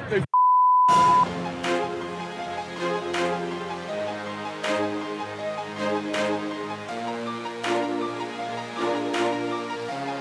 [0.00, 0.24] happen?
[0.88, 1.48] We're whoop their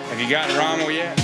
[0.10, 1.18] Have you got Rommel yet?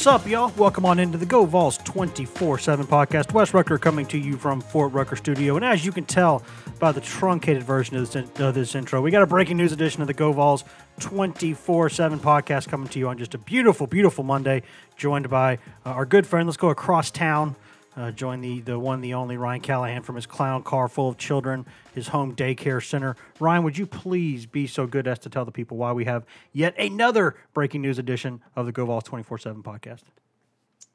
[0.00, 0.50] Sup, y'all?
[0.56, 3.32] Welcome on into the Go Vols 24 7 podcast.
[3.34, 5.56] Wes Rucker coming to you from Fort Rucker Studio.
[5.56, 6.42] And as you can tell
[6.80, 10.00] by the truncated version of this, of this intro, we got a breaking news edition
[10.00, 10.64] of the Go Vols
[10.98, 14.62] 24 7 podcast coming to you on just a beautiful, beautiful Monday,
[14.96, 16.48] joined by uh, our good friend.
[16.48, 17.54] Let's go across town.
[17.96, 21.18] Uh, join the, the one, the only Ryan Callahan from his clown car full of
[21.18, 23.14] children, his home daycare center.
[23.38, 26.24] Ryan, would you please be so good as to tell the people why we have
[26.52, 30.02] yet another breaking news edition of the Go Vols 24 7 podcast?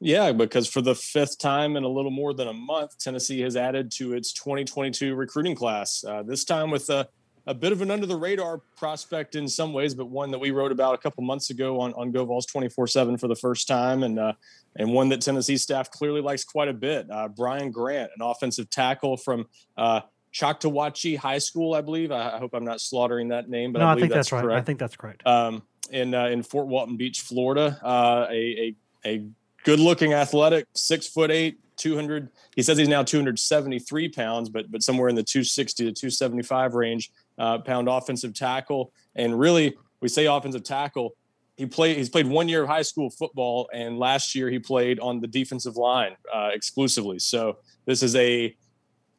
[0.00, 3.56] Yeah, because for the fifth time in a little more than a month, Tennessee has
[3.56, 6.04] added to its 2022 recruiting class.
[6.06, 7.08] Uh, this time with a,
[7.46, 10.50] a bit of an under the radar prospect in some ways, but one that we
[10.50, 14.02] wrote about a couple months ago on, on GoVols 24 7 for the first time.
[14.02, 14.34] And, uh,
[14.76, 17.10] and one that Tennessee staff clearly likes quite a bit.
[17.10, 19.46] Uh, Brian Grant, an offensive tackle from
[19.78, 20.02] uh,
[20.34, 22.12] Choctawhatchee High School, I believe.
[22.12, 24.32] I, I, hope I'm not slaughtering that name, but no, I, I think that's, that's
[24.32, 24.42] right.
[24.42, 24.60] Correct.
[24.60, 25.26] I think that's correct.
[25.26, 28.74] Um, in uh, in Fort Walton Beach, Florida, uh, a,
[29.04, 29.24] a a
[29.66, 32.30] good looking athletic, six foot eight, 200.
[32.54, 37.10] He says he's now 273 pounds, but but somewhere in the 260 to 275 range,
[37.36, 38.92] uh, pound offensive tackle.
[39.16, 41.16] And really, we say offensive tackle.
[41.56, 41.96] He played.
[41.96, 45.26] He's played one year of high school football, and last year he played on the
[45.26, 47.18] defensive line uh, exclusively.
[47.18, 48.56] So this is a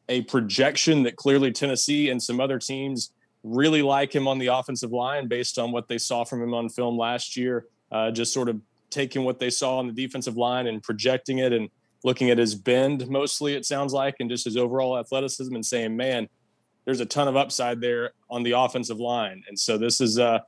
[0.08, 3.12] a projection that clearly Tennessee and some other teams
[3.44, 6.70] really like him on the offensive line based on what they saw from him on
[6.70, 7.66] film last year.
[7.92, 8.60] Uh, just sort of
[8.90, 11.68] taking what they saw on the defensive line and projecting it and
[12.04, 15.96] looking at his bend mostly, it sounds like, and just his overall athleticism and saying,
[15.96, 16.28] man,
[16.84, 19.42] there's a ton of upside there on the offensive line.
[19.48, 20.38] And so this is uh,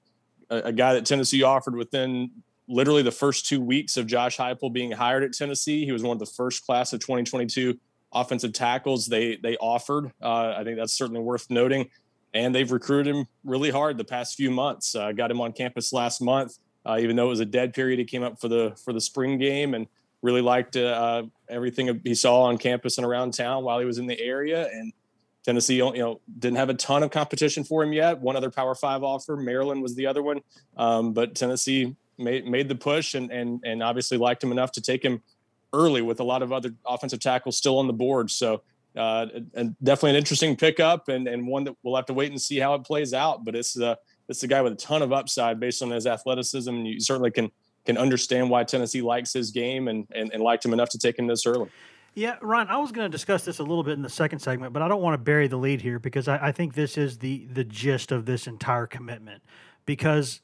[0.49, 2.31] a, a guy that Tennessee offered within
[2.69, 5.85] literally the first two weeks of Josh Heupel being hired at Tennessee.
[5.85, 7.79] He was one of the first class of 2022
[8.13, 10.11] offensive tackles they they offered.
[10.23, 11.91] Uh, I think that's certainly worth noting.
[12.33, 14.95] And they've recruited him really hard the past few months.
[14.95, 17.99] Uh, got him on campus last month, uh, even though it was a dead period.
[17.99, 19.87] He came up for the for the spring game and
[20.23, 24.07] really liked uh, everything he saw on campus and around town while he was in
[24.07, 24.69] the area.
[24.73, 24.93] And
[25.45, 28.21] Tennessee, you know, didn't have a ton of competition for him yet.
[28.21, 30.41] One other Power Five offer, Maryland was the other one,
[30.77, 34.83] um, but Tennessee made made the push and and and obviously liked him enough to
[34.83, 35.23] take him
[35.73, 38.31] early with a lot of other offensive tackles still on the board.
[38.31, 38.63] So.
[38.97, 42.43] Uh, and definitely an interesting pickup and, and one that we'll have to wait and
[42.43, 43.45] see how it plays out.
[43.45, 43.95] But it's uh,
[44.31, 46.71] it's a guy with a ton of upside based on his athleticism.
[46.71, 47.51] And you certainly can
[47.85, 51.19] can understand why Tennessee likes his game and, and, and liked him enough to take
[51.19, 51.71] him this early.
[52.15, 54.73] Yeah, Ryan, I was going to discuss this a little bit in the second segment,
[54.73, 57.19] but I don't want to bury the lead here because I, I think this is
[57.19, 59.43] the the gist of this entire commitment.
[59.87, 60.41] Because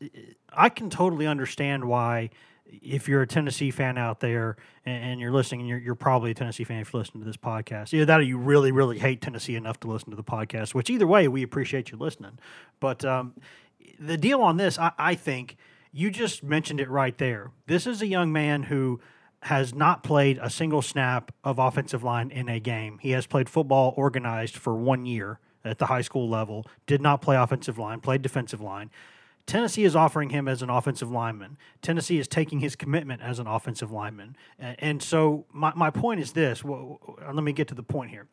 [0.52, 2.30] I can totally understand why,
[2.66, 6.34] if you're a Tennessee fan out there and, you're listening, and you're, you're probably a
[6.34, 9.20] Tennessee fan if you listen to this podcast, either that or you really, really hate
[9.20, 12.38] Tennessee enough to listen to the podcast, which either way, we appreciate you listening.
[12.80, 13.34] But um,
[13.98, 15.56] the deal on this, I, I think
[15.92, 17.50] you just mentioned it right there.
[17.66, 19.00] This is a young man who
[19.42, 22.98] has not played a single snap of offensive line in a game.
[23.00, 27.22] He has played football organized for one year at the high school level, did not
[27.22, 28.90] play offensive line, played defensive line.
[29.46, 31.56] Tennessee is offering him as an offensive lineman.
[31.80, 34.36] Tennessee is taking his commitment as an offensive lineman.
[34.58, 37.00] And so, my, my point is this well,
[37.32, 38.26] let me get to the point here.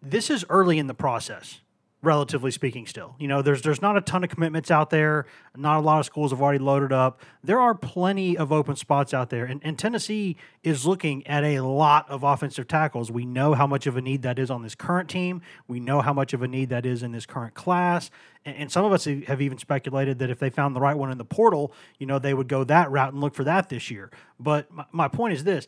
[0.00, 1.60] This is early in the process
[2.02, 3.16] relatively speaking still.
[3.18, 5.26] You know, there's there's not a ton of commitments out there.
[5.56, 7.20] Not a lot of schools have already loaded up.
[7.42, 9.44] There are plenty of open spots out there.
[9.44, 13.10] And, and Tennessee is looking at a lot of offensive tackles.
[13.10, 15.42] We know how much of a need that is on this current team.
[15.66, 18.10] We know how much of a need that is in this current class.
[18.44, 21.10] And, and some of us have even speculated that if they found the right one
[21.10, 23.90] in the portal, you know, they would go that route and look for that this
[23.90, 24.10] year.
[24.38, 25.66] But my, my point is this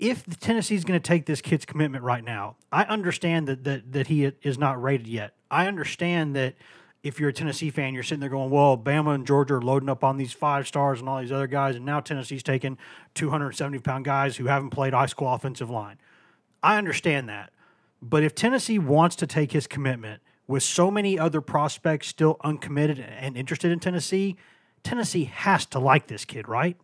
[0.00, 4.06] if Tennessee's going to take this kid's commitment right now, I understand that, that that
[4.06, 5.34] he is not rated yet.
[5.50, 6.54] I understand that
[7.02, 9.88] if you're a Tennessee fan, you're sitting there going, "Well, Bama and Georgia are loading
[9.88, 12.78] up on these five stars and all these other guys, and now Tennessee's taking
[13.14, 15.98] 270 pound guys who haven't played high school offensive line."
[16.62, 17.52] I understand that,
[18.02, 22.98] but if Tennessee wants to take his commitment, with so many other prospects still uncommitted
[22.98, 24.36] and interested in Tennessee,
[24.82, 26.76] Tennessee has to like this kid, right?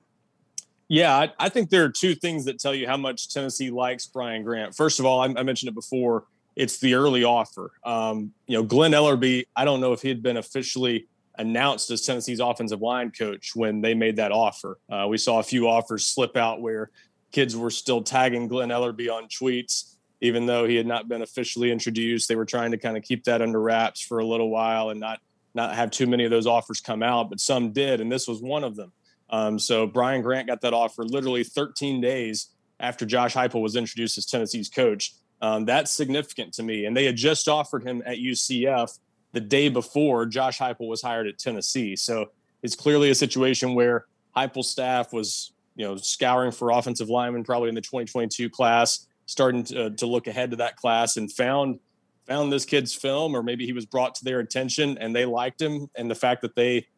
[0.89, 4.07] Yeah, I, I, think there are two things that tell you how much Tennessee likes
[4.07, 4.75] Brian Grant.
[4.77, 6.25] First of all, I, I mentioned it before.
[6.55, 7.73] It's the early offer.
[7.85, 9.47] Um, you know, Glen Elarbee.
[9.55, 13.81] I don't know if he had been officially announced as Tennessee's offensive line coach when
[13.81, 14.79] they made that offer.
[14.89, 16.91] Uh, we saw a few offers slip out where
[17.33, 21.71] kids were still tagging Glen Elarbee on tweets, even though he had not been officially
[21.71, 22.29] introduced.
[22.29, 25.01] They were trying to kind of keep that under wraps for a little while and
[25.01, 25.21] not
[25.55, 28.43] not have too many of those offers come out, but some did, and this was
[28.43, 28.93] one of them.
[29.31, 34.19] Um, so Brian Grant got that offer literally 13 days after Josh Heupel was introduced
[34.19, 35.15] as Tennessee's coach.
[35.41, 36.87] Um, that's significant to me.
[36.87, 38.99] And they had just offered him at UCF
[39.33, 41.97] the day before Josh Heupel was hired at Tennessee.
[41.97, 42.31] So
[42.63, 44.07] it's clearly a situation where
[44.37, 49.65] Heupel's staff was, you know, scouring for offensive linemen probably in the 2022 class, starting
[49.65, 51.81] to, to look ahead to that class and found
[52.27, 55.63] found this kid's film, or maybe he was brought to their attention and they liked
[55.63, 55.89] him.
[55.95, 56.89] And the fact that they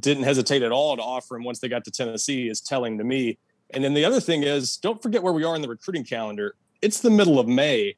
[0.00, 3.04] didn't hesitate at all to offer him once they got to Tennessee is telling to
[3.04, 3.38] me.
[3.70, 6.54] And then the other thing is, don't forget where we are in the recruiting calendar.
[6.80, 7.96] It's the middle of May.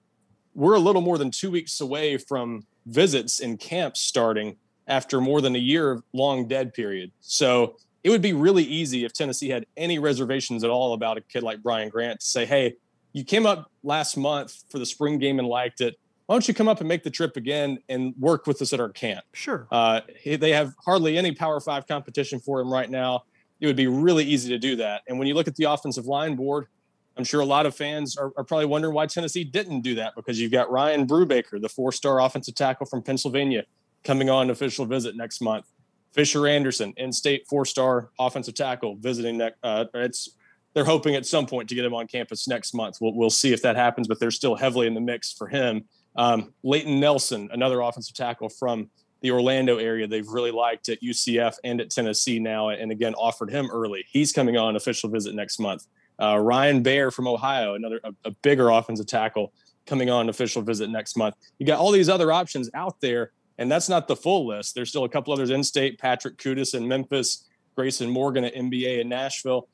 [0.54, 4.56] We're a little more than two weeks away from visits and camps starting
[4.86, 7.12] after more than a year of long dead period.
[7.20, 11.20] So it would be really easy if Tennessee had any reservations at all about a
[11.20, 12.76] kid like Brian Grant to say, hey,
[13.12, 15.96] you came up last month for the spring game and liked it
[16.30, 18.78] why don't you come up and make the trip again and work with us at
[18.78, 19.24] our camp?
[19.32, 19.66] Sure.
[19.72, 23.24] Uh, they have hardly any Power Five competition for him right now.
[23.58, 25.02] It would be really easy to do that.
[25.08, 26.68] And when you look at the offensive line board,
[27.16, 30.14] I'm sure a lot of fans are, are probably wondering why Tennessee didn't do that
[30.14, 33.64] because you've got Ryan Brubaker, the four-star offensive tackle from Pennsylvania,
[34.04, 35.66] coming on official visit next month.
[36.12, 39.58] Fisher Anderson, in-state four-star offensive tackle, visiting next.
[39.64, 40.28] Uh, it's
[40.74, 42.98] they're hoping at some point to get him on campus next month.
[43.00, 45.86] We'll, we'll see if that happens, but they're still heavily in the mix for him.
[46.16, 48.90] Um, Leighton Nelson, another offensive tackle from
[49.22, 53.50] the Orlando area, they've really liked at UCF and at Tennessee now, and again offered
[53.50, 54.04] him early.
[54.10, 55.86] He's coming on official visit next month.
[56.20, 59.52] Uh, Ryan Baer from Ohio, another a, a bigger offensive tackle,
[59.86, 61.34] coming on official visit next month.
[61.58, 64.74] You got all these other options out there, and that's not the full list.
[64.74, 69.00] There's still a couple others in state: Patrick Kutas in Memphis, Grayson Morgan at MBA
[69.00, 69.68] in Nashville.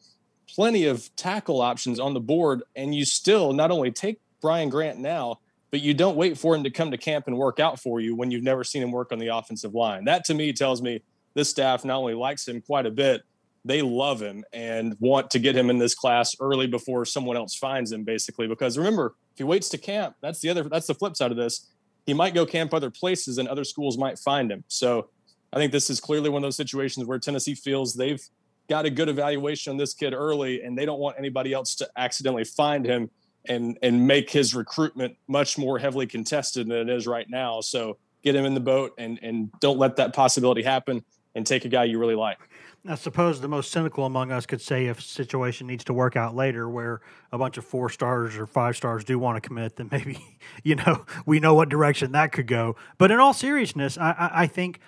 [0.48, 4.98] Plenty of tackle options on the board, and you still not only take Brian Grant
[4.98, 5.40] now
[5.76, 8.17] but you don't wait for him to come to camp and work out for you
[8.17, 10.06] when you've never seen him work on the offensive line.
[10.06, 11.02] That to me tells me
[11.34, 13.25] this staff not only likes him quite a bit,
[13.62, 17.55] they love him and want to get him in this class early before someone else
[17.55, 18.49] finds him basically.
[18.49, 21.37] Because remember if he waits to camp that's the other that's the flip side of
[21.37, 21.69] this.
[22.06, 24.64] He might go camp other places and other schools might find him.
[24.69, 25.11] So
[25.52, 28.22] i think this is clearly one of those situations where tennessee feels they've
[28.69, 31.88] got a good evaluation on this kid early and they don't want anybody else to
[31.96, 33.11] accidentally find him
[33.48, 37.60] and and make his recruitment much more heavily contested than it is right now.
[37.60, 41.04] So get him in the boat and and don't let that possibility happen
[41.34, 42.38] and take a guy you really like.
[42.88, 46.16] I suppose the most cynical among us could say if a situation needs to work
[46.16, 47.00] out later where
[47.32, 50.76] a bunch of four stars or five stars do want to commit, then maybe, you
[50.76, 52.76] know, we know what direction that could go.
[52.96, 54.81] But in all seriousness, I, I, I think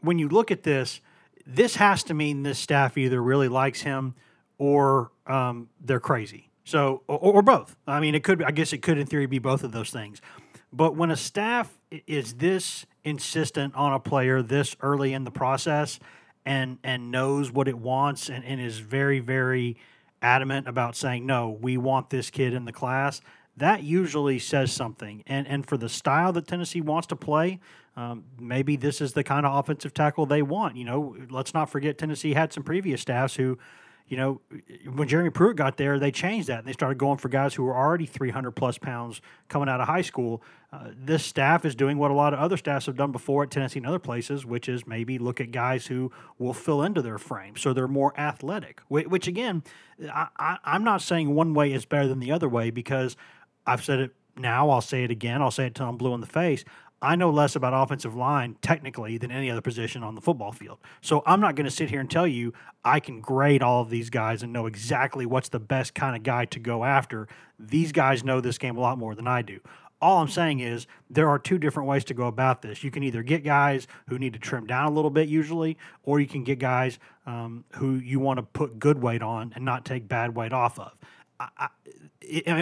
[0.00, 1.00] when you look at this,
[1.46, 4.14] this has to mean this staff either really likes him
[4.58, 6.50] or um, they're crazy.
[6.64, 7.76] So, or, or both.
[7.86, 8.42] I mean, it could.
[8.42, 10.20] I guess it could, in theory, be both of those things.
[10.72, 16.00] But when a staff is this insistent on a player this early in the process,
[16.44, 19.76] and and knows what it wants, and, and is very very
[20.22, 23.20] adamant about saying no, we want this kid in the class.
[23.56, 25.22] That usually says something.
[25.26, 27.60] And and for the style that Tennessee wants to play,
[27.94, 30.76] um, maybe this is the kind of offensive tackle they want.
[30.76, 33.58] You know, let's not forget Tennessee had some previous staffs who
[34.06, 34.40] you know,
[34.92, 36.58] when Jeremy Pruitt got there, they changed that.
[36.58, 39.86] And they started going for guys who were already 300 plus pounds coming out of
[39.86, 40.42] high school.
[40.70, 43.50] Uh, this staff is doing what a lot of other staffs have done before at
[43.50, 47.16] Tennessee and other places, which is maybe look at guys who will fill into their
[47.16, 47.56] frame.
[47.56, 49.62] So they're more athletic, which, which again,
[50.12, 53.16] I, I, I'm not saying one way is better than the other way because
[53.66, 56.20] I've said it now, I'll say it again, I'll say it till I'm blue in
[56.20, 56.64] the face.
[57.04, 60.78] I know less about offensive line technically than any other position on the football field.
[61.02, 63.90] So I'm not going to sit here and tell you I can grade all of
[63.90, 67.28] these guys and know exactly what's the best kind of guy to go after.
[67.58, 69.60] These guys know this game a lot more than I do.
[70.00, 72.82] All I'm saying is there are two different ways to go about this.
[72.82, 76.20] You can either get guys who need to trim down a little bit, usually, or
[76.20, 79.84] you can get guys um, who you want to put good weight on and not
[79.84, 80.92] take bad weight off of.
[81.40, 81.68] I, I,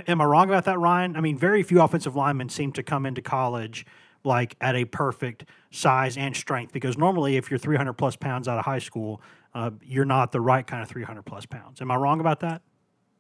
[0.07, 1.17] am I wrong about that, Ryan?
[1.17, 3.87] I mean, very few offensive linemen seem to come into college
[4.25, 8.59] like at a perfect size and strength because normally if you're 300 plus pounds out
[8.59, 9.21] of high school
[9.55, 12.63] uh, you're not the right kind of 300 plus pounds am i wrong about that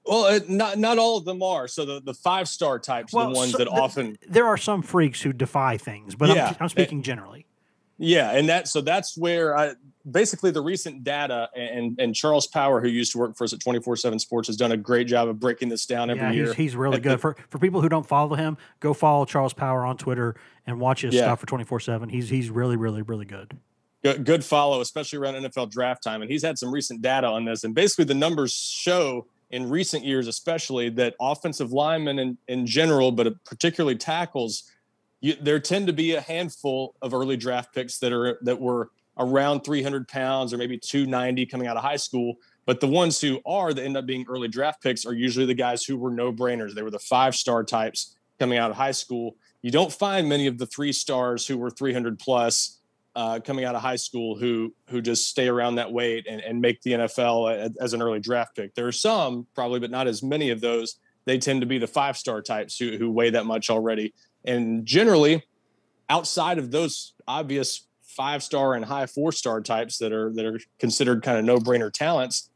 [0.05, 1.69] Well, it, not not all of them are.
[1.69, 4.83] So the, the five star types, well, the ones so that often there are some
[4.83, 7.47] freaks who defy things, but yeah, I'm, I'm speaking it, generally.
[8.03, 9.75] Yeah, and that so that's where I
[10.11, 13.61] basically the recent data and and Charles Power, who used to work for us at
[13.61, 16.33] twenty four seven Sports, has done a great job of breaking this down every yeah,
[16.33, 16.47] year.
[16.47, 18.59] He's, he's really good for for people who don't follow him.
[18.81, 20.35] Go follow Charles Power on Twitter
[20.67, 21.23] and watch his yeah.
[21.23, 22.09] stuff for twenty four seven.
[22.09, 23.57] He's he's really really really good.
[24.03, 24.25] good.
[24.25, 27.63] Good follow, especially around NFL draft time, and he's had some recent data on this.
[27.63, 33.13] And basically, the numbers show in recent years, especially that offensive linemen in, in general,
[33.13, 34.72] but particularly tackles
[35.23, 38.91] you, there tend to be a handful of early draft picks that are that were
[39.19, 42.35] around 300 pounds or maybe 290 coming out of high school.
[42.67, 45.55] But the ones who are that end up being early draft picks are usually the
[45.55, 46.75] guys who were no brainers.
[46.75, 49.37] They were the five star types coming out of high school.
[49.62, 52.81] You don't find many of the three stars who were 300 plus
[53.14, 56.61] uh, coming out of high school who who just stay around that weight and, and
[56.61, 58.75] make the NFL as an early draft pick.
[58.75, 60.97] There are some probably, but not as many of those.
[61.25, 64.14] They tend to be the five star types who who weigh that much already.
[64.45, 65.45] And generally,
[66.09, 70.61] outside of those obvious five star and high four star types that are that are
[70.79, 72.51] considered kind of no brainer talents,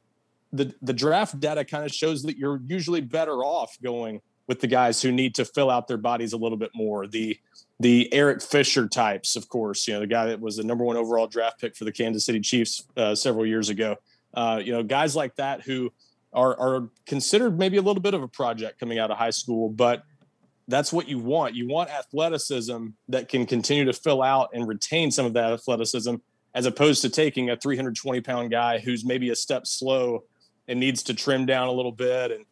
[0.52, 4.66] the the draft data kind of shows that you're usually better off going with the
[4.66, 7.07] guys who need to fill out their bodies a little bit more.
[7.07, 7.38] The
[7.78, 10.97] the Eric Fisher types, of course, you know the guy that was the number one
[10.97, 13.97] overall draft pick for the Kansas City Chiefs uh, several years ago.
[14.35, 15.93] Uh, you know, guys like that who
[16.33, 19.69] are are considered maybe a little bit of a project coming out of high school,
[19.69, 20.05] but
[20.68, 21.54] that's what you want.
[21.54, 26.16] You want athleticism that can continue to fill out and retain some of that athleticism,
[26.54, 30.25] as opposed to taking a 320 pound guy who's maybe a step slow
[30.68, 32.44] and needs to trim down a little bit and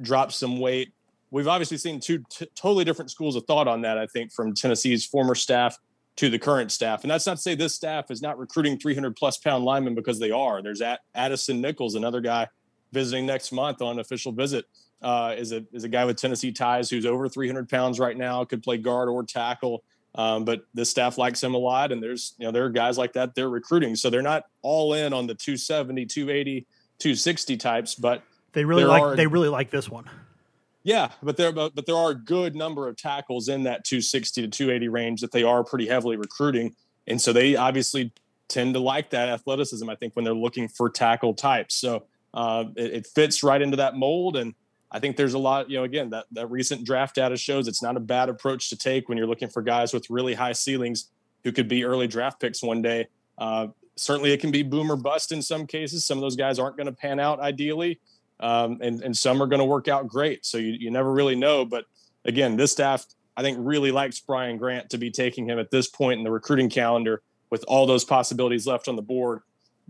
[0.00, 0.92] drop some weight.
[1.30, 4.54] We've obviously seen two t- totally different schools of thought on that, I think, from
[4.54, 5.76] Tennessee's former staff
[6.16, 7.02] to the current staff.
[7.02, 10.18] And that's not to say this staff is not recruiting 300 plus pound linemen because
[10.18, 10.62] they are.
[10.62, 12.48] There's at Addison Nichols, another guy
[12.92, 14.66] visiting next month on an official visit
[15.02, 18.44] uh, is a is a guy with Tennessee ties who's over 300 pounds right now,
[18.44, 19.82] could play guard or tackle.
[20.14, 22.98] Um, but the staff likes him a lot, and there's you know there are guys
[22.98, 26.66] like that they're recruiting, so they're not all in on the 270, 280,
[26.98, 30.04] 260 types, but they really like are, they really like this one.
[30.82, 34.42] Yeah, but there but, but there are a good number of tackles in that 260
[34.42, 36.74] to 280 range that they are pretty heavily recruiting,
[37.06, 38.12] and so they obviously
[38.48, 39.88] tend to like that athleticism.
[39.88, 43.76] I think when they're looking for tackle types, so uh, it, it fits right into
[43.76, 44.54] that mold, and
[44.90, 47.82] I think there's a lot, you know, again, that, that recent draft data shows it's
[47.82, 51.10] not a bad approach to take when you're looking for guys with really high ceilings
[51.44, 53.06] who could be early draft picks one day.
[53.38, 56.04] Uh, certainly, it can be boom or bust in some cases.
[56.04, 58.00] Some of those guys aren't going to pan out ideally,
[58.40, 60.44] um, and, and some are going to work out great.
[60.44, 61.64] So you, you never really know.
[61.64, 61.84] But
[62.24, 63.06] again, this staff,
[63.36, 66.32] I think, really likes Brian Grant to be taking him at this point in the
[66.32, 69.40] recruiting calendar with all those possibilities left on the board.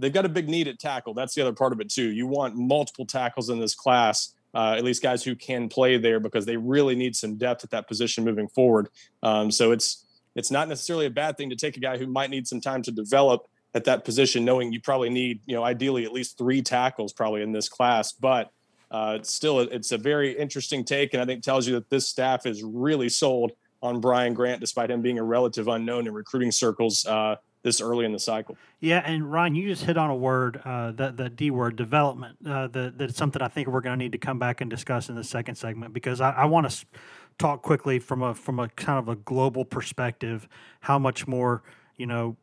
[0.00, 1.14] They've got a big need at tackle.
[1.14, 2.11] That's the other part of it, too.
[2.11, 6.21] You want multiple tackles in this class uh, at least guys who can play there
[6.21, 8.88] because they really need some depth at that position moving forward.
[9.23, 10.04] Um, so it's
[10.37, 12.83] it's not necessarily a bad thing to take a guy who might need some time
[12.83, 16.62] to develop at that position, knowing you probably need you know ideally at least three
[16.62, 18.50] tackles probably in this class, but.
[18.92, 22.45] Uh, still, it's a very interesting take, and I think tells you that this staff
[22.45, 27.07] is really sold on Brian Grant, despite him being a relative unknown in recruiting circles.
[27.07, 28.56] Uh, this early in the cycle.
[28.80, 32.38] Yeah, and Ryan, you just hit on a word, uh, the the D word, development.
[32.44, 35.14] Uh, that's something I think we're going to need to come back and discuss in
[35.14, 36.86] the second segment because I, I want to
[37.38, 40.48] talk quickly from a from a kind of a global perspective,
[40.80, 41.62] how much more
[41.96, 42.36] you know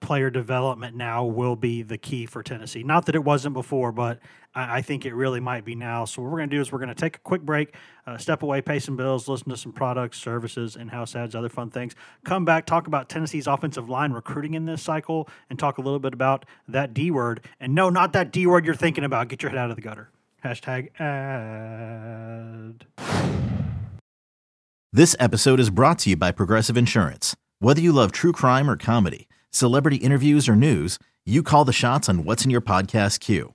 [0.00, 2.82] player development now will be the key for Tennessee.
[2.82, 4.18] Not that it wasn't before, but
[4.54, 6.04] I, I think it really might be now.
[6.04, 7.74] So what we're going to do is we're going to take a quick break,
[8.06, 11.70] uh, step away, pay some bills, listen to some products, services, in-house ads, other fun
[11.70, 11.94] things.
[12.24, 15.98] Come back, talk about Tennessee's offensive line recruiting in this cycle, and talk a little
[15.98, 17.40] bit about that D word.
[17.58, 19.28] And no, not that D word you're thinking about.
[19.28, 20.10] Get your head out of the gutter.
[20.44, 22.86] Hashtag ad.
[24.92, 27.36] This episode is brought to you by Progressive Insurance.
[27.60, 32.08] Whether you love true crime or comedy, celebrity interviews or news, you call the shots
[32.08, 33.54] on what's in your podcast queue.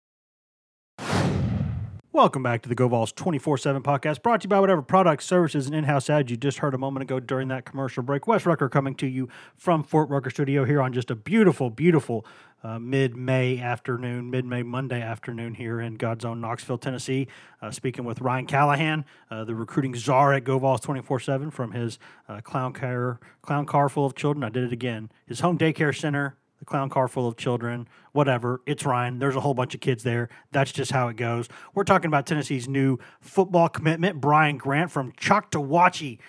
[2.13, 5.73] Welcome back to the GoVols 24-7 podcast, brought to you by whatever products, services, and
[5.73, 8.27] in-house ads you just heard a moment ago during that commercial break.
[8.27, 12.25] Wes Rucker coming to you from Fort Rucker Studio here on just a beautiful, beautiful
[12.65, 17.29] uh, mid-May afternoon, mid-May Monday afternoon here in God's own Knoxville, Tennessee.
[17.61, 22.41] Uh, speaking with Ryan Callahan, uh, the recruiting czar at GoVols 24-7 from his uh,
[22.41, 24.43] clown car, clown car full of children.
[24.43, 25.09] I did it again.
[25.27, 28.61] His home daycare center the clown car full of children, whatever.
[28.67, 29.17] It's Ryan.
[29.17, 30.29] There's a whole bunch of kids there.
[30.51, 31.49] That's just how it goes.
[31.73, 36.19] We're talking about Tennessee's new football commitment, Brian Grant from Choctawhatchee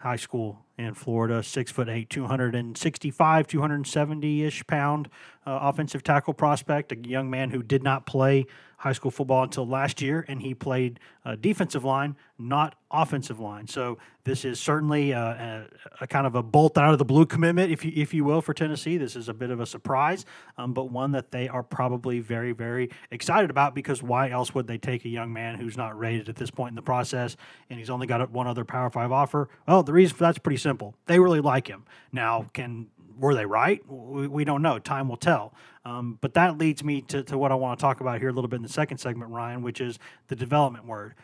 [0.00, 5.08] High School in Florida, six foot eight, 265, 270 ish pound
[5.46, 8.46] uh, offensive tackle prospect, a young man who did not play
[8.78, 13.66] high school football until last year, and he played uh, defensive line, not offensive line.
[13.66, 15.66] So this is certainly uh, a,
[16.02, 18.42] a, kind of a bolt out of the blue commitment, if you if you will,
[18.42, 18.98] for Tennessee.
[18.98, 20.26] This is a bit of a surprise,
[20.58, 24.66] um, but one that they are probably very very excited about because why else would
[24.66, 27.36] they take a young man who's not rated at this point in the process,
[27.70, 29.48] and he's only got one other Power Five offer?
[29.66, 30.94] Well, the reason for that's pretty simple.
[31.06, 31.84] They really like him.
[32.10, 33.80] Now, can were they right?
[33.88, 34.78] We, we don't know.
[34.80, 35.52] Time will tell.
[35.84, 38.32] Um, but that leads me to, to what I want to talk about here a
[38.32, 41.14] little bit in the second segment, Ryan, which is the development word.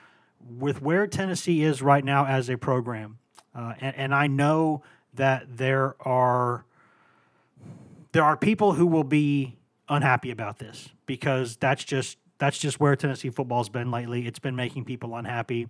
[0.59, 3.19] With where Tennessee is right now as a program,
[3.55, 4.83] uh, and, and I know
[5.15, 6.65] that there are
[8.13, 9.57] there are people who will be
[9.89, 14.27] unhappy about this because that's just that's just where Tennessee football's been lately.
[14.27, 15.69] It's been making people unhappy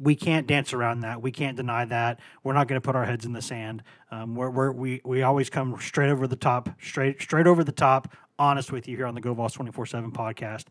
[0.00, 1.22] we can't dance around that.
[1.22, 2.20] We can't deny that.
[2.42, 3.82] We're not going to put our heads in the sand.
[4.10, 7.72] Um, we're, we're, we we always come straight over the top, straight straight over the
[7.72, 8.12] top.
[8.38, 10.66] Honest with you here on the GoVols twenty four seven podcast.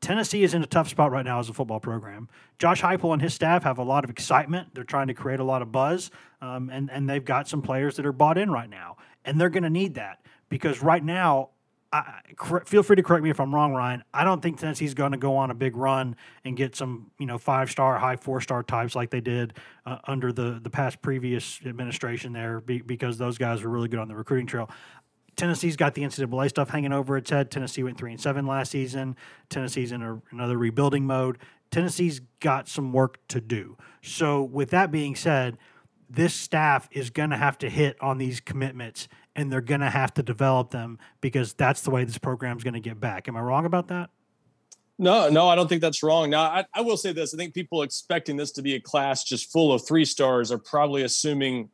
[0.00, 2.28] Tennessee is in a tough spot right now as a football program.
[2.58, 4.74] Josh Heupel and his staff have a lot of excitement.
[4.74, 7.96] They're trying to create a lot of buzz, um, and and they've got some players
[7.96, 11.50] that are bought in right now, and they're going to need that because right now
[11.92, 12.22] I,
[12.64, 14.02] feel free to correct me if I'm wrong, Ryan.
[14.14, 17.26] I don't think Tennessee's going to go on a big run and get some, you
[17.26, 21.02] know, five star, high four star types like they did uh, under the the past
[21.02, 24.70] previous administration there, be, because those guys were really good on the recruiting trail.
[25.36, 27.50] Tennessee's got the NCAA stuff hanging over its head.
[27.50, 29.16] Tennessee went three and seven last season.
[29.48, 31.38] Tennessee's in a, another rebuilding mode.
[31.70, 33.76] Tennessee's got some work to do.
[34.02, 35.58] So, with that being said,
[36.08, 39.90] this staff is going to have to hit on these commitments and they're going to
[39.90, 43.28] have to develop them because that's the way this program is going to get back.
[43.28, 44.10] Am I wrong about that?
[44.98, 46.30] No, no, I don't think that's wrong.
[46.30, 49.24] Now, I, I, will say this: I think people expecting this to be a class
[49.24, 51.70] just full of three stars are probably assuming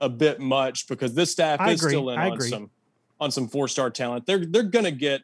[0.00, 1.92] a bit much because this staff I is agree.
[1.92, 2.48] still in I on agree.
[2.48, 2.70] some
[3.20, 4.26] on some four star talent.
[4.26, 5.22] They're they're going to get.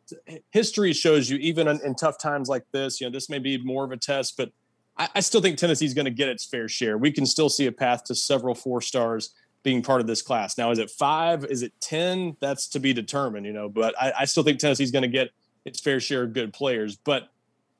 [0.51, 3.01] History shows you even in, in, tough times like this.
[3.01, 4.51] You know, this may be more of a test, but
[4.99, 6.99] I, I still think Tennessee's going to get its fair share.
[6.99, 9.33] We can still see a path to several four stars
[9.63, 10.57] being part of this class.
[10.57, 11.45] Now, is it five?
[11.45, 12.37] Is it 10?
[12.41, 15.31] That's to be determined, you know, but I, I still think Tennessee's going to get
[15.65, 16.97] its fair share of good players.
[16.97, 17.29] But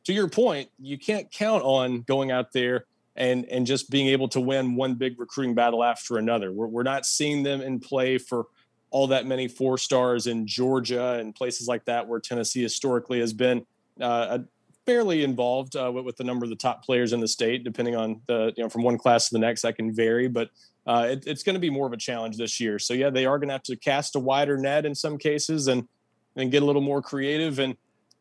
[0.05, 2.87] to your point, you can't count on going out there
[3.17, 6.53] and, and just being able to win one big recruiting battle after another.
[6.53, 8.47] We're, we're not seeing them in play for
[8.91, 13.33] all that many four stars in Georgia and places like that, where Tennessee historically has
[13.33, 13.67] been
[14.01, 14.39] uh,
[14.87, 17.95] fairly involved uh, with, with, the number of the top players in the state, depending
[17.95, 20.29] on the, you know, from one class to the next, that can vary.
[20.29, 20.49] But
[20.89, 22.79] uh, it, it's going to be more of a challenge this year.
[22.79, 25.69] So yeah, they are going to have to cast a wider net in some cases
[25.69, 25.87] and
[26.35, 27.59] and get a little more creative.
[27.59, 27.77] And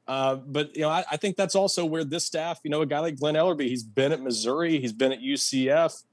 [0.06, 2.86] uh, but you know, I, I, think that's also where this staff, you know, a
[2.86, 6.04] guy like Glen Elarbee, he's been at Missouri, he's been at UCF.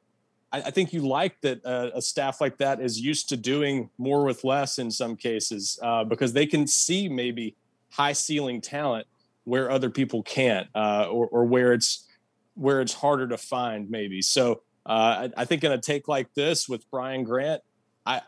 [0.53, 3.91] I, I think you like that uh, a staff like that is used to doing
[3.99, 7.57] more with less in some cases uh, because they can see maybe
[7.91, 9.07] high ceiling talent
[9.43, 12.07] where other people can't, uh, or, or where it's
[12.55, 14.23] where it's harder to find maybe.
[14.23, 17.63] So uh, I, I, think in a take like this with Brian Grant,
[18.05, 18.21] I,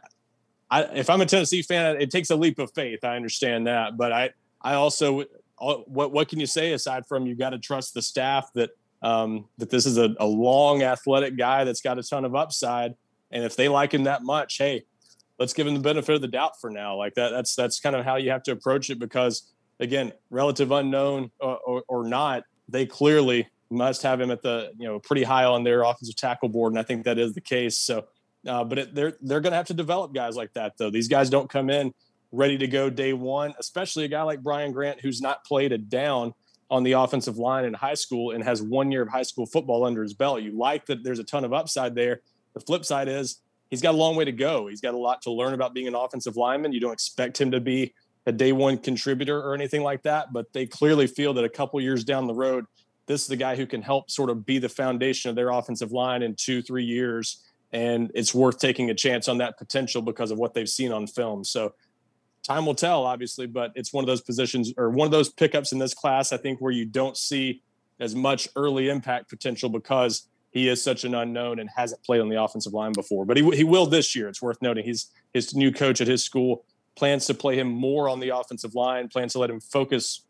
[0.70, 3.04] I, if I'm a Tennessee fan, it takes a leap of faith.
[3.04, 4.30] I understand that, but I,
[4.62, 5.24] I also,
[5.58, 8.70] what, what can you say aside from you got to trust the staff that,
[9.02, 12.94] um, that this is a, a long athletic guy that's got a ton of upside,
[13.30, 14.84] and if they like him that much, hey,
[15.38, 16.96] let's give him the benefit of the doubt for now.
[16.96, 20.70] Like that, that's that's kind of how you have to approach it because again, relative
[20.70, 25.22] unknown or, or, or not, they clearly must have him at the you know pretty
[25.22, 27.78] high on their offensive tackle board, and I think that is the case.
[27.78, 28.06] So,
[28.46, 30.90] uh, but it, they're they're going to have to develop guys like that though.
[30.90, 31.92] These guys don't come in
[32.32, 35.78] ready to go day one, especially a guy like Brian Grant who's not played a
[35.78, 36.34] down
[36.70, 39.84] on the offensive line in high school and has one year of high school football
[39.84, 40.42] under his belt.
[40.42, 42.20] You like that there's a ton of upside there.
[42.54, 44.66] The flip side is he's got a long way to go.
[44.66, 46.72] He's got a lot to learn about being an offensive lineman.
[46.72, 47.94] You don't expect him to be
[48.26, 51.80] a day one contributor or anything like that, but they clearly feel that a couple
[51.80, 52.66] years down the road,
[53.06, 55.92] this is the guy who can help sort of be the foundation of their offensive
[55.92, 57.42] line in two, three years
[57.72, 61.06] and it's worth taking a chance on that potential because of what they've seen on
[61.06, 61.44] film.
[61.44, 61.74] So
[62.42, 65.72] time will tell, obviously, but it's one of those positions or one of those pickups
[65.72, 67.62] in this class, I think, where you don't see
[67.98, 72.28] as much early impact potential because he is such an unknown and hasn't played on
[72.28, 73.24] the offensive line before.
[73.24, 74.28] But he, he will this year.
[74.28, 74.84] It's worth noting.
[74.84, 76.64] He's his new coach at his school
[76.94, 80.22] plans to play him more on the offensive line, plans to let him focus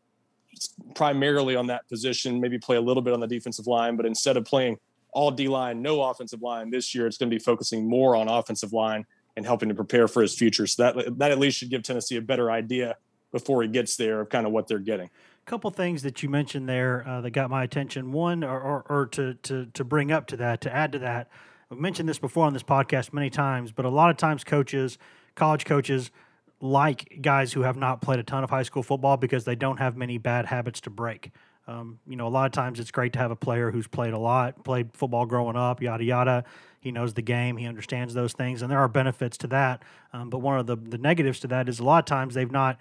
[0.95, 4.37] primarily on that position, maybe play a little bit on the defensive line, but instead
[4.37, 4.79] of playing
[5.13, 8.29] all D line, no offensive line this year, it's going to be focusing more on
[8.29, 10.67] offensive line and helping to prepare for his future.
[10.67, 12.97] So that that at least should give Tennessee a better idea
[13.33, 15.07] before he gets there of kind of what they're getting.
[15.07, 18.13] A couple things that you mentioned there uh, that got my attention.
[18.13, 21.29] One, or, or, or, to, to to bring up to that, to add to that,
[21.71, 24.99] I've mentioned this before on this podcast many times, but a lot of times coaches,
[25.35, 26.11] college coaches,
[26.61, 29.79] like guys who have not played a ton of high school football because they don't
[29.79, 31.31] have many bad habits to break.
[31.69, 34.13] Um, you know, a lot of times it's great to have a player who's played
[34.13, 36.45] a lot, played football growing up, yada yada.
[36.81, 39.83] He knows the game, he understands those things, and there are benefits to that.
[40.13, 42.51] Um, but one of the the negatives to that is a lot of times they've
[42.51, 42.79] not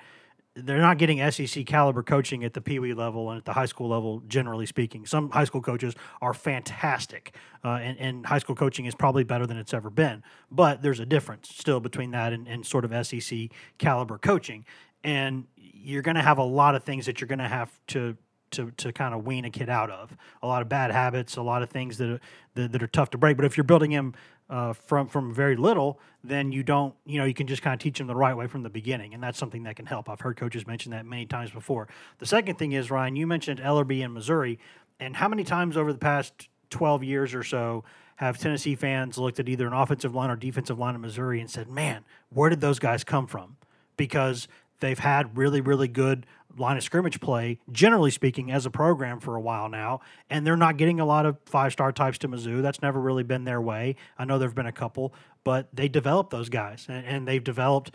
[0.56, 3.66] they're not getting SEC caliber coaching at the Pee Wee level and at the high
[3.66, 5.06] school level, generally speaking.
[5.06, 9.46] Some high school coaches are fantastic, uh, and, and, high school coaching is probably better
[9.46, 10.24] than it's ever been.
[10.50, 14.66] But there's a difference still between that and, and sort of SEC caliber coaching.
[15.04, 18.18] And you're going to have a lot of things that you're going to have to
[18.52, 20.16] to, to kind of wean a kid out of.
[20.42, 22.20] A lot of bad habits, a lot of things that are,
[22.54, 23.36] that, that are tough to break.
[23.36, 24.14] But if you're building him
[24.50, 27.80] uh, from from very little, then you don't, you know, you can just kind of
[27.80, 30.10] teach them the right way from the beginning, and that's something that can help.
[30.10, 31.88] I've heard coaches mention that many times before.
[32.20, 34.60] The second thing is Ryan, you mentioned Elarbee in Missouri,
[35.00, 37.84] and how many times over the past 12 years or so
[38.18, 41.50] have Tennessee fans looked at either an offensive line or defensive line in Missouri and
[41.50, 43.58] said, "Man, where did those guys come from?"
[43.98, 44.48] Because
[44.80, 46.26] they've had really, really good
[46.58, 50.58] line of scrimmage play, generally speaking, as a program for a while now, and they're
[50.58, 52.62] not getting a lot of five star types to Mizzou.
[52.62, 53.96] That's never really been their way.
[54.18, 55.14] I know there have been a couple,
[55.44, 57.92] but they developed those guys, and, and they've developed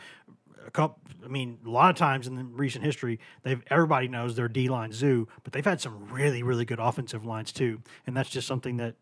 [0.66, 0.98] a couple.
[1.24, 4.68] I mean, a lot of times in the recent history, they've everybody knows their D
[4.68, 8.46] line zoo, but they've had some really, really good offensive lines too, and that's just
[8.46, 8.94] something that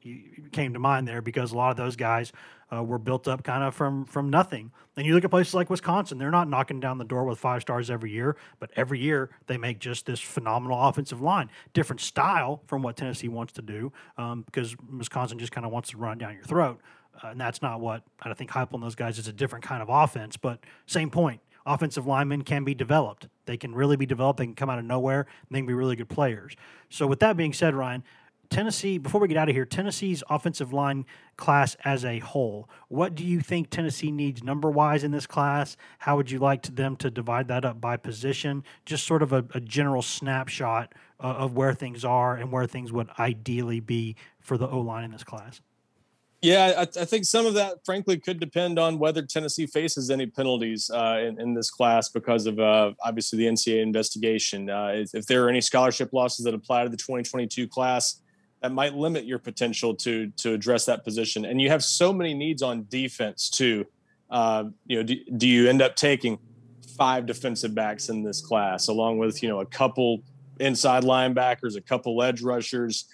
[0.53, 2.33] came to mind there because a lot of those guys
[2.73, 4.73] uh, were built up kind of from from nothing.
[4.97, 7.63] And you look at places like Wisconsin; they're not knocking down the door with five
[7.63, 11.51] stars every year, but every year they make just this phenomenal offensive line.
[11.73, 15.91] Different style from what Tennessee wants to do, um, because Wisconsin just kind of wants
[15.91, 16.81] to run down your throat.
[17.23, 19.83] Uh, and that's not what I think Heupel and those guys is a different kind
[19.83, 23.29] of offense, but same point offensive linemen can be developed.
[23.47, 24.39] They can really be developed.
[24.39, 26.57] They can come out of nowhere and they can be really good players.
[26.91, 28.03] So, with that being said, Ryan,
[28.51, 31.05] Tennessee, before we get out of here, Tennessee's offensive line
[31.37, 35.77] class as a whole, what do you think Tennessee needs number wise in this class?
[35.99, 38.65] How would you like to them to divide that up by position?
[38.87, 42.91] Just sort of a, a general snapshot uh, of where things are and where things
[42.91, 45.61] would ideally be for the O line in this class.
[46.41, 50.27] Yeah, I, I, think some of that, frankly, could depend on whether Tennessee faces any
[50.27, 54.71] penalties uh, in, in, this class because of uh, obviously the NCAA investigation.
[54.71, 58.21] Uh, if, if, there are any scholarship losses that apply to the 2022 class,
[58.63, 61.45] that might limit your potential to to address that position.
[61.45, 63.85] And you have so many needs on defense too.
[64.31, 66.39] Uh, you know, do, do you end up taking
[66.97, 70.23] five defensive backs in this class, along with you know a couple
[70.61, 73.07] inside linebackers, a couple edge rushers?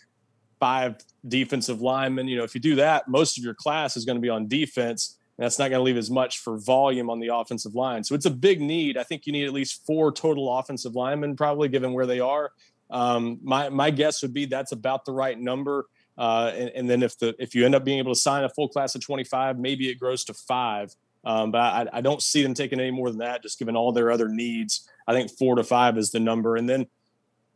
[0.58, 2.28] Five defensive linemen.
[2.28, 4.48] You know, if you do that, most of your class is going to be on
[4.48, 5.18] defense.
[5.36, 8.04] And that's not going to leave as much for volume on the offensive line.
[8.04, 8.96] So it's a big need.
[8.96, 12.52] I think you need at least four total offensive linemen, probably given where they are.
[12.90, 15.86] Um, my my guess would be that's about the right number.
[16.16, 18.48] Uh, and, and, then if the if you end up being able to sign a
[18.48, 20.94] full class of 25, maybe it grows to five.
[21.24, 23.92] Um, but I, I don't see them taking any more than that, just given all
[23.92, 24.88] their other needs.
[25.08, 26.56] I think four to five is the number.
[26.56, 26.86] And then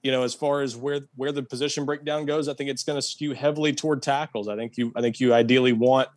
[0.03, 2.99] you know, as far as where where the position breakdown goes, I think it's going
[2.99, 4.49] to skew heavily toward tackles.
[4.49, 6.09] I think you I think you ideally want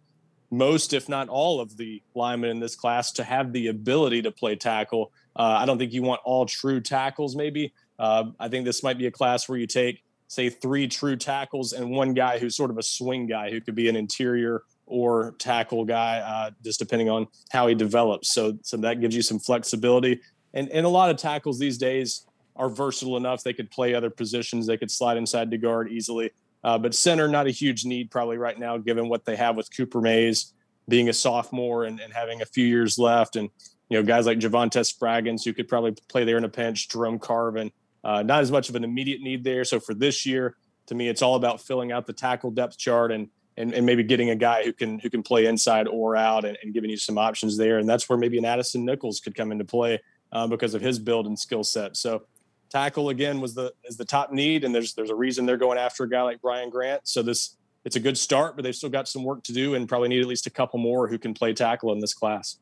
[0.52, 4.32] most, if not all, of the linemen in this class to have the ability to
[4.32, 5.12] play tackle.
[5.36, 7.36] Uh, I don't think you want all true tackles.
[7.36, 11.18] Maybe uh, I think this might be a class where you take say three true
[11.18, 14.64] tackles and one guy who's sort of a swing guy who could be an interior
[14.86, 18.34] or tackle guy, uh, just depending on how he develops.
[18.34, 20.22] So so that gives you some flexibility.
[20.54, 22.26] And and a lot of tackles these days
[22.62, 23.44] are versatile enough.
[23.44, 24.68] They could play other positions.
[24.68, 26.30] They could slide inside to guard easily.
[26.64, 29.76] Uh, but center, not a huge need probably right now, given what they have with
[29.76, 30.54] Cooper Mays
[30.88, 33.36] being a sophomore and, and having a few years left.
[33.36, 33.50] And,
[33.90, 37.18] you know, guys like Javontez Spraggins, who could probably play there in a pinch, Jerome
[37.18, 37.72] Carvin,
[38.04, 39.64] uh, not as much of an immediate need there.
[39.64, 43.12] So for this year, to me, it's all about filling out the tackle depth chart
[43.12, 46.46] and, and, and maybe getting a guy who can who can play inside or out
[46.46, 47.80] and, and, giving you some options there.
[47.80, 50.00] And that's where maybe an Addison Nichols could come into play
[50.32, 51.98] uh, because of his build and skill set.
[51.98, 52.24] So
[52.72, 55.78] tackle again was the is the top need, and there's there's a reason they're going
[55.78, 57.08] after a guy like Brian Grant.
[57.08, 59.88] So this it's a good start, but they've still got some work to do and
[59.88, 62.58] probably need at least a couple more who can play tackle in this class.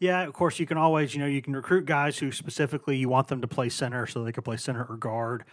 [0.00, 3.08] Yeah, of course, you can always, you know, you can recruit guys who specifically you
[3.08, 5.44] want them to play center so they can play center or guard.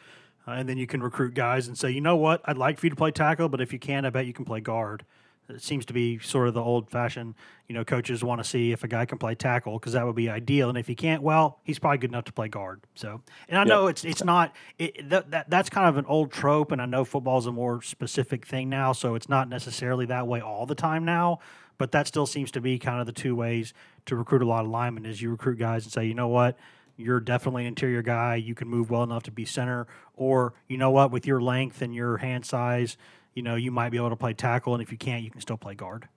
[0.48, 2.86] Uh, and then you can recruit guys and say, you know what, I'd like for
[2.86, 5.04] you to play tackle, but if you can, I bet you can play guard.
[5.48, 7.36] It seems to be sort of the old fashioned,
[7.68, 10.16] you know, coaches want to see if a guy can play tackle because that would
[10.16, 10.70] be ideal.
[10.70, 12.82] And if he can't, well, he's probably good enough to play guard.
[12.96, 13.68] So, and I yep.
[13.68, 16.86] know it's it's not it, that, that that's kind of an old trope, and I
[16.86, 20.66] know football is a more specific thing now, so it's not necessarily that way all
[20.66, 21.40] the time now.
[21.78, 23.74] But that still seems to be kind of the two ways
[24.06, 26.58] to recruit a lot of linemen is you recruit guys and say, you know what,
[26.98, 28.36] you're definitely an interior guy.
[28.36, 31.82] You can move well enough to be center, or you know what, with your length
[31.82, 32.98] and your hand size,
[33.36, 35.42] you know you might be able to play tackle, and if you can't, you can
[35.42, 36.08] still play guard.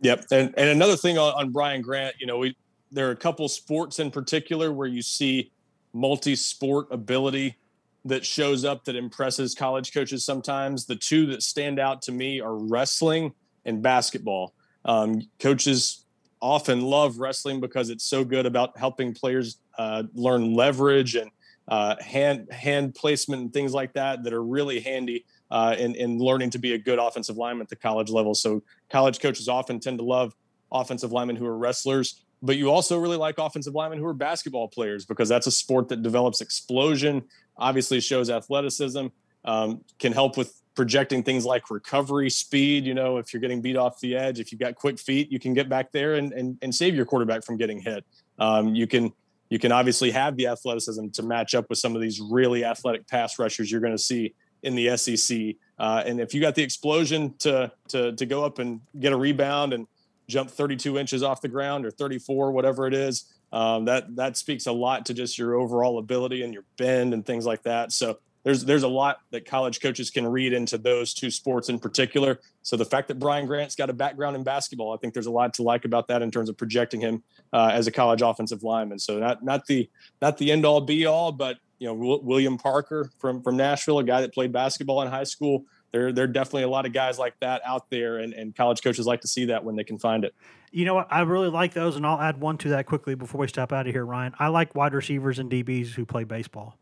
[0.00, 2.56] Yep, and and another thing on, on Brian Grant, you know, we
[2.90, 5.52] there are a couple sports in particular where you see
[5.92, 7.56] multi-sport ability
[8.04, 10.86] that shows up that impresses college coaches sometimes.
[10.86, 13.32] The two that stand out to me are wrestling
[13.64, 14.54] and basketball.
[14.84, 16.06] Um, coaches
[16.40, 21.30] often love wrestling because it's so good about helping players uh, learn leverage and
[21.68, 26.18] uh, hand hand placement and things like that that are really handy uh, in, in
[26.18, 28.34] learning to be a good offensive lineman at the college level.
[28.34, 30.34] So college coaches often tend to love
[30.72, 34.68] offensive linemen who are wrestlers, but you also really like offensive linemen who are basketball
[34.68, 37.22] players because that's a sport that develops explosion,
[37.56, 39.08] obviously shows athleticism,
[39.44, 42.84] um, can help with projecting things like recovery speed.
[42.84, 45.38] You know, if you're getting beat off the edge, if you've got quick feet, you
[45.38, 48.04] can get back there and, and, and save your quarterback from getting hit.
[48.38, 49.12] Um, you can
[49.50, 53.06] you can obviously have the athleticism to match up with some of these really athletic
[53.08, 54.32] pass rushers you're going to see
[54.62, 55.56] in the SEC.
[55.78, 59.16] Uh, and if you got the explosion to to to go up and get a
[59.16, 59.86] rebound and
[60.28, 64.66] jump 32 inches off the ground or 34, whatever it is, um, that that speaks
[64.66, 67.92] a lot to just your overall ability and your bend and things like that.
[67.92, 71.78] So there's there's a lot that college coaches can read into those two sports in
[71.78, 72.40] particular.
[72.62, 75.30] So the fact that Brian Grant's got a background in basketball, I think there's a
[75.30, 77.22] lot to like about that in terms of projecting him
[77.52, 78.98] uh, as a college offensive lineman.
[78.98, 79.90] So not not the
[80.22, 83.98] not the end all be all, but you know w- William Parker from from Nashville,
[83.98, 85.64] a guy that played basketball in high school.
[85.92, 88.80] There, there are definitely a lot of guys like that out there, and, and college
[88.80, 90.34] coaches like to see that when they can find it.
[90.70, 91.08] You know what?
[91.10, 93.88] I really like those, and I'll add one to that quickly before we step out
[93.88, 94.32] of here, Ryan.
[94.38, 96.76] I like wide receivers and DBs who play baseball.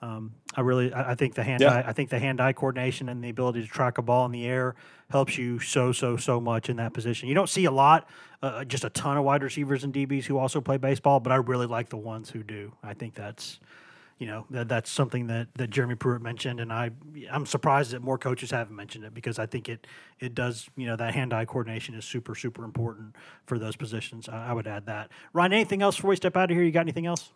[0.00, 1.74] Um, I really, I, I think the hand, yeah.
[1.74, 4.46] eye, I think the hand-eye coordination and the ability to track a ball in the
[4.46, 4.76] air
[5.10, 7.28] helps you so, so, so much in that position.
[7.28, 8.08] You don't see a lot,
[8.42, 11.32] uh, uh just a ton of wide receivers and DBs who also play baseball, but
[11.32, 12.72] I really like the ones who do.
[12.82, 13.58] I think that's,
[14.18, 16.90] you know, that, that's something that, that Jeremy Pruitt mentioned, and I,
[17.30, 19.84] I'm surprised that more coaches haven't mentioned it because I think it,
[20.20, 24.28] it does, you know, that hand-eye coordination is super, super important for those positions.
[24.28, 25.10] I, I would add that.
[25.32, 26.64] Ryan, anything else before we step out of here?
[26.64, 27.32] You got anything else?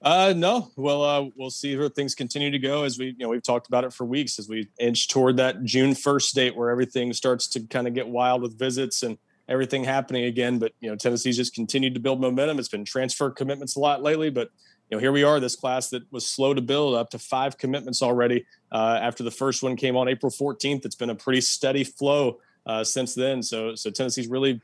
[0.00, 0.70] Uh, no.
[0.76, 3.66] Well, uh, we'll see where things continue to go as we, you know, we've talked
[3.66, 7.48] about it for weeks as we inch toward that June 1st date where everything starts
[7.48, 10.58] to kind of get wild with visits and everything happening again.
[10.58, 12.60] But, you know, Tennessee's just continued to build momentum.
[12.60, 14.50] It's been transfer commitments a lot lately, but,
[14.88, 17.58] you know, here we are, this class that was slow to build up to five
[17.58, 18.46] commitments already.
[18.70, 22.38] Uh, after the first one came on April 14th, it's been a pretty steady flow
[22.66, 23.42] uh, since then.
[23.42, 24.60] So, so Tennessee's really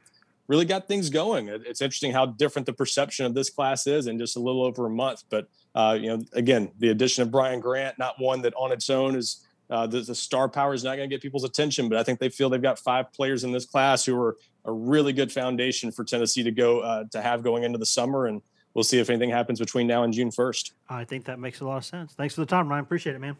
[0.48, 1.48] really got things going.
[1.48, 4.86] It's interesting how different the perception of this class is in just a little over
[4.86, 5.24] a month.
[5.30, 8.90] But uh, you know, again, the addition of Brian Grant, not one that on its
[8.90, 11.98] own is uh, the, the, star power is not going to get people's attention, but
[11.98, 15.12] I think they feel they've got five players in this class who are a really
[15.12, 18.26] good foundation for Tennessee to go uh, to have going into the summer.
[18.26, 18.42] And
[18.74, 20.72] we'll see if anything happens between now and June 1st.
[20.88, 22.12] I think that makes a lot of sense.
[22.12, 22.84] Thanks for the time, Ryan.
[22.84, 23.36] Appreciate it, man.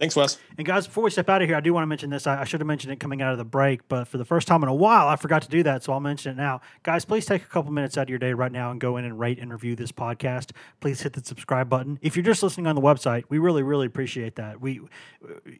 [0.00, 0.38] Thanks, Wes.
[0.56, 2.26] And guys, before we step out of here, I do want to mention this.
[2.26, 4.48] I, I, should have mentioned it coming out of the break, but for the first
[4.48, 6.62] time in a while, I forgot to do that, so I'll mention it now.
[6.82, 9.04] Guys, please take a couple minutes out of your day right now and go in
[9.04, 10.52] and rate and review this podcast.
[10.80, 11.98] Please hit the subscribe button.
[12.00, 14.58] If you're just listening on the website, we really, really appreciate that.
[14.58, 14.80] We,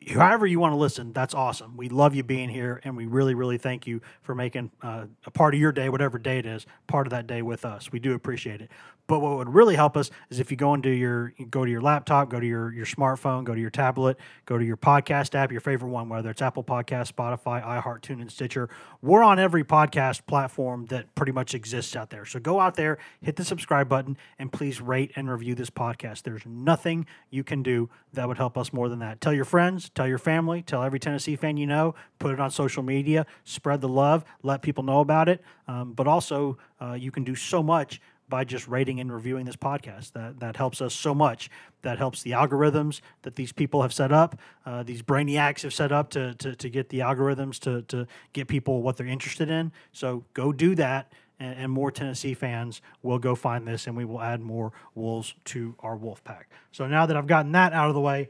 [0.09, 1.77] however you want to listen, that's awesome.
[1.77, 5.31] We love you being here, and we really, really thank you for making uh, a
[5.31, 7.93] part of your day, whatever day it is, part of that day with us.
[7.93, 8.71] We do appreciate it.
[9.11, 11.81] But what would really help us is if you go into your go to your
[11.81, 14.17] laptop, go to your your smartphone, go to your tablet,
[14.47, 18.31] go to your podcast app, your favorite one, whether it's Apple Podcast, Spotify, iHeart, TuneIn,
[18.31, 18.69] Stitcher.
[19.03, 22.25] We're on every podcast platform that pretty much exists out there.
[22.25, 26.23] So go out there, hit the subscribe button, and please rate and review this podcast.
[26.23, 29.21] There's nothing you can do that would help us more than that.
[29.21, 32.51] Tell your friends, tell your family, tell every Tennessee fan you know, put it on
[32.51, 35.43] social media, spread the love, let people know about it.
[35.69, 39.57] Um, but also, uh, you can do so much by just rating and reviewing this
[39.57, 40.13] podcast.
[40.13, 41.51] That that helps us so much.
[41.83, 45.93] That helps the algorithms that these people have set up, uh, these brainiacs have set
[45.93, 49.73] up to, to, to get the algorithms to, to get people what they're interested in.
[49.93, 54.05] So go do that, and, and more Tennessee fans will go find this, and we
[54.05, 56.49] will add more wolves to our wolf pack.
[56.73, 58.29] So now that I've gotten that out of the way,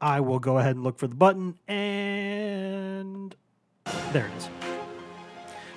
[0.00, 3.34] I will go ahead and look for the button and
[4.12, 4.75] There it is.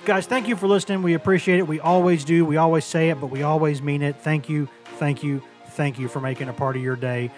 [0.06, 1.02] Guys, thank you for listening.
[1.02, 1.68] We appreciate it.
[1.68, 2.44] We always do.
[2.44, 4.16] We always say it, but we always mean it.
[4.16, 7.30] Thank you, thank you, thank you for making a part of your day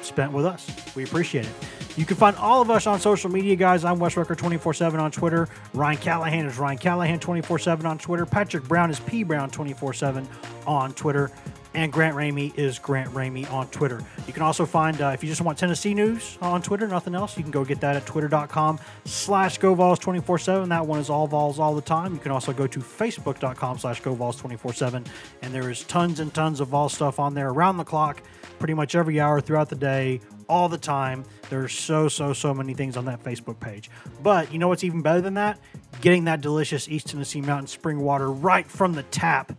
[0.00, 0.70] spent with us.
[0.96, 1.52] We appreciate it.
[1.98, 3.84] You can find all of us on social media, guys.
[3.84, 5.48] I'm Wes Rucker 24 7 on Twitter.
[5.74, 8.24] Ryan Callahan is Ryan Callahan 24 7 on Twitter.
[8.24, 10.28] Patrick Brown is P Brown 24 7
[10.66, 11.30] on Twitter.
[11.74, 14.02] And Grant Ramey is Grant Ramey on Twitter.
[14.26, 17.36] You can also find, uh, if you just want Tennessee news on Twitter, nothing else,
[17.36, 20.68] you can go get that at twitter.com slash GoVols247.
[20.68, 22.14] That one is all Vols all the time.
[22.14, 25.06] You can also go to facebook.com slash GoVols247.
[25.42, 28.22] And there is tons and tons of Vol stuff on there around the clock,
[28.58, 31.24] pretty much every hour throughout the day, all the time.
[31.50, 33.90] There's so, so, so many things on that Facebook page.
[34.22, 35.58] But you know what's even better than that?
[36.00, 39.52] Getting that delicious East Tennessee Mountain spring water right from the tap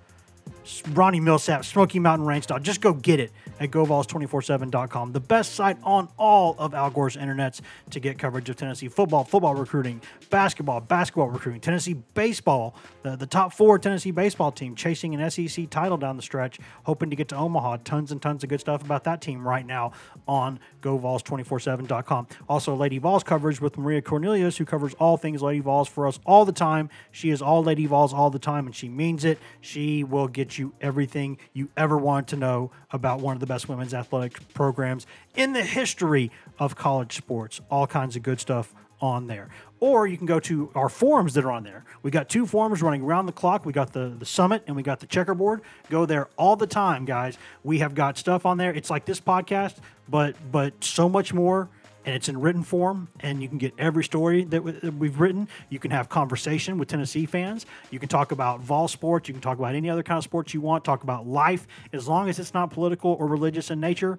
[0.92, 2.60] Ronnie Milsap, Smoky Mountain Range style.
[2.60, 7.62] Just go get it at GoVols247.com, the best site on all of Al Gore's internets
[7.90, 13.26] to get coverage of Tennessee football, football recruiting, basketball, basketball recruiting, Tennessee baseball, the, the
[13.26, 17.28] top four Tennessee baseball team chasing an SEC title down the stretch, hoping to get
[17.30, 17.78] to Omaha.
[17.84, 19.92] Tons and tons of good stuff about that team right now
[20.28, 22.28] on GoVols247.com.
[22.48, 26.20] Also, Lady Vols coverage with Maria Cornelius, who covers all things Lady Vols for us
[26.26, 26.90] all the time.
[27.12, 29.40] She is all Lady Vols all the time, and she means it.
[29.62, 33.70] She will get you everything you ever want to know about one of the best
[33.70, 37.62] women's athletic programs in the history of college sports.
[37.70, 39.50] All kinds of good stuff on there.
[39.80, 41.86] Or you can go to our forums that are on there.
[42.04, 43.66] We got two forums running around the clock.
[43.66, 45.62] We got the, the summit and we got the checkerboard.
[45.90, 47.38] Go there all the time, guys.
[47.64, 48.74] We have got stuff on there.
[48.74, 49.76] It's like this podcast,
[50.10, 51.70] but but so much more
[52.06, 55.48] and it's in written form and you can get every story that we've written.
[55.70, 57.66] You can have conversation with tennessee fans.
[57.92, 59.28] You can talk about vol sports.
[59.28, 60.84] You can talk about any other kind of sports you want.
[60.84, 61.68] Talk about life.
[61.94, 64.18] As long as it's not political or religious in nature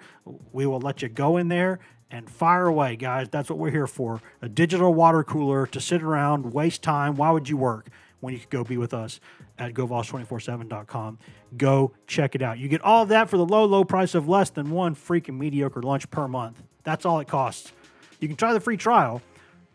[0.52, 3.28] we will let you go in there and fire away guys.
[3.28, 4.20] That's what we're here for.
[4.42, 7.16] A digital water cooler to sit around waste time.
[7.16, 7.88] Why would you work
[8.20, 9.20] when you could go be with us
[9.58, 11.18] at govols247.com.
[11.56, 12.58] Go check it out.
[12.58, 15.38] You get all of that for the low, low price of less than one freaking
[15.38, 16.62] mediocre lunch per month.
[16.84, 17.72] That's all it costs.
[18.20, 19.22] You can try the free trial,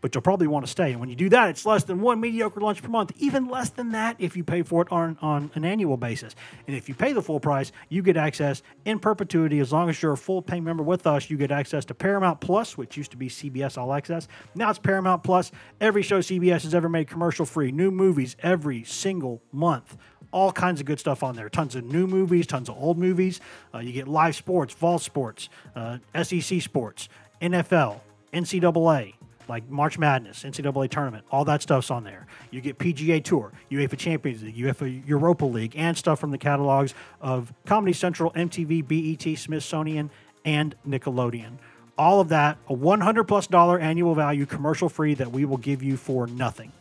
[0.05, 0.91] but you'll probably want to stay.
[0.91, 3.71] And when you do that, it's less than one mediocre lunch per month, even less
[3.71, 6.35] than that if you pay for it on, on an annual basis.
[6.67, 9.57] And if you pay the full price, you get access in perpetuity.
[9.57, 12.39] As long as you're a full pay member with us, you get access to Paramount
[12.39, 14.27] Plus, which used to be CBS All Access.
[14.53, 15.51] Now it's Paramount Plus.
[15.81, 19.97] Every show CBS has ever made commercial free, new movies every single month
[20.31, 21.49] all kinds of good stuff on there.
[21.49, 23.39] Tons of new movies, tons of old movies.
[23.73, 27.07] Uh, you get live sports, fall sports, uh, SEC sports,
[27.41, 28.01] NFL,
[28.33, 29.13] NCAA,
[29.47, 32.27] like March Madness, NCAA tournament, all that stuff's on there.
[32.51, 36.93] You get PGA Tour, UEFA Champions League, UEFA Europa League, and stuff from the catalogs
[37.21, 40.09] of Comedy Central, MTV, BET, Smithsonian,
[40.43, 41.53] and Nickelodeon.
[41.97, 45.81] All of that, a 100 plus dollar annual value, commercial free, that we will give
[45.81, 46.71] you for nothing.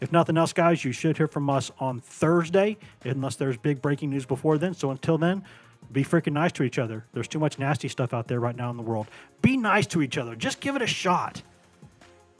[0.00, 4.10] If nothing else, guys, you should hear from us on Thursday, unless there's big breaking
[4.10, 4.74] news before then.
[4.74, 5.42] So until then,
[5.92, 7.04] be freaking nice to each other.
[7.12, 9.06] There's too much nasty stuff out there right now in the world.
[9.40, 10.34] Be nice to each other.
[10.34, 11.42] Just give it a shot.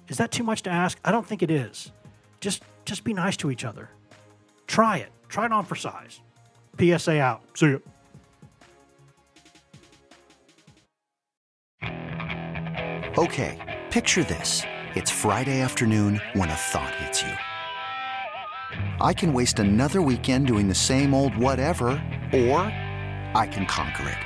[0.08, 0.98] Is that too much to ask?
[1.04, 1.92] I don't think it is.
[2.40, 3.90] Just just be nice to each other.
[4.66, 5.10] Try it.
[5.28, 6.20] Try it on for size.
[6.78, 7.42] PSA out.
[7.54, 7.82] See you.
[13.18, 14.62] Okay, picture this.
[14.94, 17.32] It's Friday afternoon when a thought hits you.
[19.00, 21.88] I can waste another weekend doing the same old whatever,
[22.32, 22.60] or
[23.34, 24.25] I can conquer it.